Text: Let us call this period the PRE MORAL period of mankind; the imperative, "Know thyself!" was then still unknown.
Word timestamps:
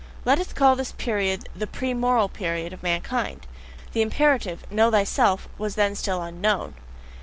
Let 0.25 0.39
us 0.39 0.51
call 0.51 0.75
this 0.75 0.93
period 0.93 1.47
the 1.55 1.67
PRE 1.67 1.93
MORAL 1.93 2.27
period 2.29 2.73
of 2.73 2.81
mankind; 2.81 3.45
the 3.93 4.01
imperative, 4.01 4.63
"Know 4.71 4.89
thyself!" 4.89 5.47
was 5.59 5.75
then 5.75 5.93
still 5.93 6.23
unknown. 6.23 6.73